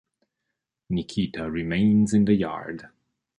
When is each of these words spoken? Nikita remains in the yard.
Nikita 0.89 1.51
remains 1.51 2.11
in 2.11 2.25
the 2.25 2.33
yard. 2.33 2.89